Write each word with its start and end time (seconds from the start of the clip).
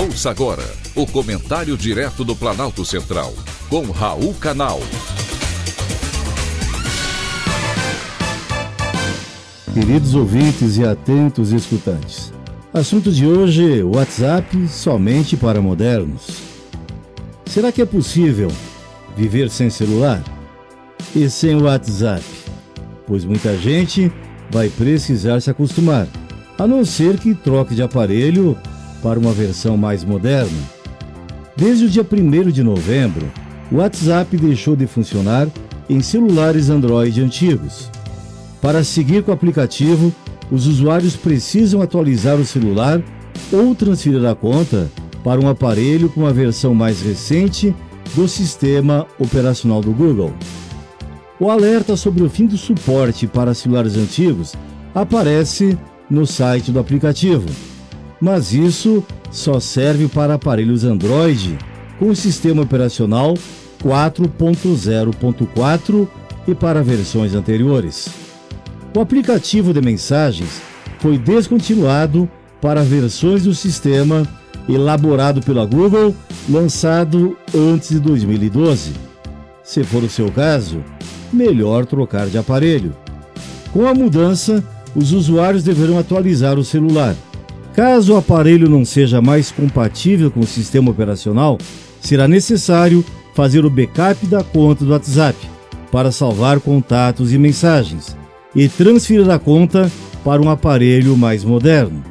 Ouça 0.00 0.30
agora 0.30 0.64
o 0.96 1.06
comentário 1.06 1.76
direto 1.76 2.24
do 2.24 2.34
Planalto 2.34 2.86
Central, 2.86 3.34
com 3.68 3.82
Raul 3.90 4.32
Canal. 4.32 4.80
Queridos 9.74 10.14
ouvintes 10.14 10.78
e 10.78 10.84
atentos 10.84 11.52
escutantes, 11.52 12.32
assunto 12.72 13.12
de 13.12 13.26
hoje: 13.26 13.82
WhatsApp 13.82 14.68
somente 14.68 15.36
para 15.36 15.60
modernos. 15.60 16.28
Será 17.44 17.70
que 17.70 17.82
é 17.82 17.86
possível 17.86 18.50
viver 19.14 19.50
sem 19.50 19.68
celular 19.68 20.24
e 21.14 21.28
sem 21.28 21.60
WhatsApp? 21.60 22.24
Pois 23.06 23.26
muita 23.26 23.54
gente 23.58 24.10
vai 24.50 24.70
precisar 24.70 25.42
se 25.42 25.50
acostumar, 25.50 26.08
a 26.58 26.66
não 26.66 26.86
ser 26.86 27.18
que 27.18 27.34
troque 27.34 27.74
de 27.74 27.82
aparelho 27.82 28.56
para 29.02 29.18
uma 29.18 29.32
versão 29.32 29.76
mais 29.76 30.04
moderna. 30.04 30.58
Desde 31.56 31.84
o 31.84 31.88
dia 31.88 32.06
1 32.10 32.50
de 32.50 32.62
novembro, 32.62 33.30
o 33.70 33.76
WhatsApp 33.76 34.36
deixou 34.36 34.74
de 34.74 34.86
funcionar 34.86 35.48
em 35.88 36.00
celulares 36.00 36.70
Android 36.70 37.20
antigos. 37.20 37.90
Para 38.62 38.84
seguir 38.84 39.22
com 39.22 39.30
o 39.30 39.34
aplicativo, 39.34 40.12
os 40.50 40.66
usuários 40.66 41.16
precisam 41.16 41.82
atualizar 41.82 42.36
o 42.36 42.44
celular 42.44 43.02
ou 43.52 43.74
transferir 43.74 44.24
a 44.24 44.34
conta 44.34 44.90
para 45.22 45.40
um 45.40 45.48
aparelho 45.48 46.08
com 46.08 46.26
a 46.26 46.32
versão 46.32 46.74
mais 46.74 47.02
recente 47.02 47.74
do 48.14 48.26
sistema 48.26 49.06
operacional 49.18 49.80
do 49.80 49.92
Google. 49.92 50.32
O 51.38 51.50
alerta 51.50 51.96
sobre 51.96 52.22
o 52.22 52.30
fim 52.30 52.46
do 52.46 52.56
suporte 52.56 53.26
para 53.26 53.54
celulares 53.54 53.96
antigos 53.96 54.54
aparece 54.94 55.78
no 56.08 56.26
site 56.26 56.70
do 56.70 56.78
aplicativo 56.78 57.46
mas 58.20 58.52
isso 58.52 59.02
só 59.30 59.58
serve 59.58 60.06
para 60.08 60.34
aparelhos 60.34 60.84
Android 60.84 61.56
com 61.98 62.10
o 62.10 62.16
sistema 62.16 62.60
operacional 62.62 63.32
4.0.4 63.82 66.06
e 66.46 66.54
para 66.54 66.82
versões 66.82 67.34
anteriores. 67.34 68.10
O 68.94 69.00
aplicativo 69.00 69.72
de 69.72 69.80
mensagens 69.80 70.60
foi 70.98 71.16
descontinuado 71.16 72.28
para 72.60 72.82
versões 72.82 73.44
do 73.44 73.54
sistema 73.54 74.28
elaborado 74.68 75.40
pela 75.40 75.64
Google, 75.64 76.14
lançado 76.48 77.36
antes 77.54 77.90
de 77.90 78.00
2012. 78.00 78.92
Se 79.62 79.84
for 79.84 80.02
o 80.02 80.10
seu 80.10 80.28
caso, 80.30 80.82
melhor 81.32 81.86
trocar 81.86 82.26
de 82.26 82.36
aparelho. 82.36 82.92
Com 83.72 83.86
a 83.86 83.94
mudança, 83.94 84.64
os 84.94 85.12
usuários 85.12 85.62
deverão 85.62 85.98
atualizar 85.98 86.58
o 86.58 86.64
celular. 86.64 87.14
Caso 87.74 88.14
o 88.14 88.16
aparelho 88.16 88.68
não 88.68 88.84
seja 88.84 89.20
mais 89.22 89.50
compatível 89.50 90.30
com 90.30 90.40
o 90.40 90.46
sistema 90.46 90.90
operacional, 90.90 91.58
será 92.00 92.26
necessário 92.26 93.04
fazer 93.34 93.64
o 93.64 93.70
backup 93.70 94.26
da 94.26 94.42
conta 94.42 94.84
do 94.84 94.92
WhatsApp 94.92 95.38
para 95.90 96.12
salvar 96.12 96.60
contatos 96.60 97.32
e 97.32 97.38
mensagens 97.38 98.16
e 98.54 98.68
transferir 98.68 99.28
a 99.30 99.38
conta 99.38 99.90
para 100.24 100.42
um 100.42 100.50
aparelho 100.50 101.16
mais 101.16 101.44
moderno. 101.44 102.02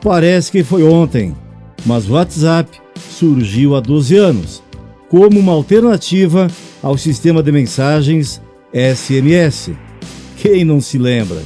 Parece 0.00 0.52
que 0.52 0.62
foi 0.62 0.82
ontem, 0.84 1.34
mas 1.84 2.08
o 2.08 2.12
WhatsApp 2.12 2.78
surgiu 3.10 3.74
há 3.74 3.80
12 3.80 4.16
anos 4.16 4.62
como 5.08 5.38
uma 5.38 5.52
alternativa 5.52 6.48
ao 6.82 6.96
sistema 6.96 7.42
de 7.42 7.52
mensagens 7.52 8.40
SMS. 8.72 9.70
Quem 10.36 10.64
não 10.64 10.80
se 10.80 10.98
lembra? 10.98 11.42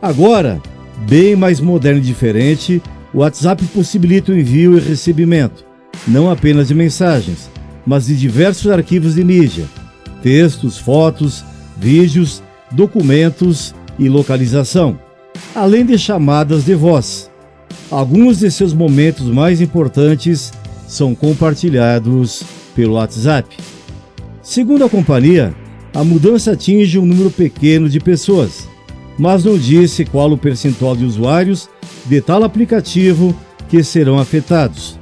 Agora, 0.00 0.60
bem 1.08 1.36
mais 1.36 1.60
moderno 1.60 2.00
e 2.00 2.02
diferente, 2.02 2.82
o 3.12 3.18
WhatsApp 3.18 3.64
possibilita 3.66 4.32
o 4.32 4.38
envio 4.38 4.76
e 4.76 4.80
recebimento, 4.80 5.64
não 6.06 6.30
apenas 6.30 6.68
de 6.68 6.74
mensagens, 6.74 7.50
mas 7.86 8.06
de 8.06 8.16
diversos 8.16 8.70
arquivos 8.70 9.14
de 9.14 9.24
mídia, 9.24 9.66
textos, 10.22 10.78
fotos, 10.78 11.44
vídeos, 11.76 12.42
documentos 12.70 13.74
e 13.98 14.08
localização, 14.08 14.98
além 15.54 15.84
de 15.84 15.98
chamadas 15.98 16.64
de 16.64 16.74
voz. 16.74 17.30
Alguns 17.90 18.38
de 18.38 18.50
seus 18.50 18.72
momentos 18.72 19.26
mais 19.26 19.60
importantes 19.60 20.52
são 20.86 21.14
compartilhados 21.14 22.42
pelo 22.74 22.94
WhatsApp. 22.94 23.54
Segundo 24.42 24.84
a 24.84 24.88
companhia, 24.88 25.54
a 25.92 26.02
mudança 26.02 26.52
atinge 26.52 26.98
um 26.98 27.04
número 27.04 27.30
pequeno 27.30 27.88
de 27.88 28.00
pessoas 28.00 28.71
mas 29.22 29.44
não 29.44 29.56
disse 29.56 30.04
qual 30.04 30.32
o 30.32 30.36
percentual 30.36 30.96
de 30.96 31.04
usuários 31.04 31.70
de 32.06 32.20
tal 32.20 32.42
aplicativo 32.42 33.32
que 33.68 33.80
serão 33.84 34.18
afetados. 34.18 34.98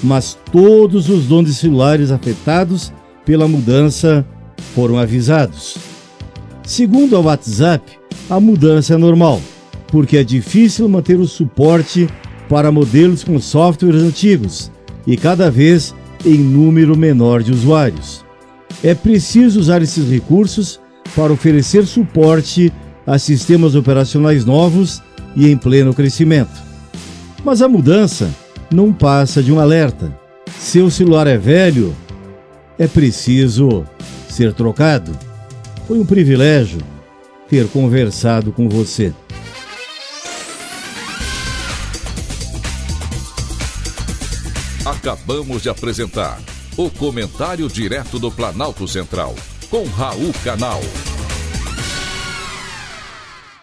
Mas 0.00 0.38
todos 0.52 1.08
os 1.08 1.26
donos 1.26 1.50
de 1.50 1.56
celulares 1.56 2.12
afetados 2.12 2.92
pela 3.24 3.48
mudança 3.48 4.24
foram 4.76 4.96
avisados. 4.96 5.76
Segundo 6.62 7.16
a 7.16 7.20
WhatsApp, 7.20 7.98
a 8.30 8.38
mudança 8.38 8.94
é 8.94 8.96
normal, 8.96 9.40
porque 9.88 10.18
é 10.18 10.22
difícil 10.22 10.88
manter 10.88 11.18
o 11.18 11.26
suporte 11.26 12.08
para 12.48 12.70
modelos 12.70 13.24
com 13.24 13.40
softwares 13.40 14.02
antigos 14.02 14.70
e 15.04 15.16
cada 15.16 15.50
vez 15.50 15.92
em 16.24 16.38
número 16.38 16.96
menor 16.96 17.42
de 17.42 17.50
usuários. 17.50 18.24
É 18.84 18.94
preciso 18.94 19.58
usar 19.58 19.82
esses 19.82 20.08
recursos 20.08 20.78
para 21.16 21.32
oferecer 21.32 21.84
suporte 21.86 22.72
a 23.06 23.18
sistemas 23.18 23.74
operacionais 23.74 24.44
novos 24.44 25.02
e 25.36 25.48
em 25.48 25.56
pleno 25.56 25.92
crescimento. 25.92 26.62
Mas 27.44 27.60
a 27.60 27.68
mudança 27.68 28.30
não 28.72 28.92
passa 28.92 29.42
de 29.42 29.52
um 29.52 29.60
alerta. 29.60 30.16
Seu 30.58 30.90
celular 30.90 31.26
é 31.26 31.36
velho, 31.36 31.94
é 32.78 32.86
preciso 32.86 33.84
ser 34.28 34.52
trocado. 34.52 35.12
Foi 35.86 35.98
um 35.98 36.06
privilégio 36.06 36.80
ter 37.48 37.68
conversado 37.68 38.50
com 38.50 38.68
você. 38.68 39.12
Acabamos 44.84 45.62
de 45.62 45.68
apresentar 45.68 46.40
o 46.76 46.90
Comentário 46.90 47.68
Direto 47.68 48.18
do 48.18 48.30
Planalto 48.30 48.88
Central, 48.88 49.34
com 49.70 49.84
Raul 49.84 50.32
Canal. 50.42 50.80